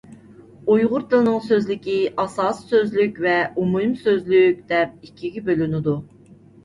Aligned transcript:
ئۇيغۇر 0.75 1.03
تىلىنىڭ 1.09 1.35
سۆزلۈكى 1.47 1.97
ئاساسىي 2.23 2.67
سۆزلۈك 2.71 3.21
ۋە 3.29 3.35
ئومۇمىي 3.51 3.93
سۆزلۈك 4.07 4.65
دەپ 4.73 5.09
ئىككىگە 5.09 5.45
بۆلۈنىدۇ. 5.51 5.95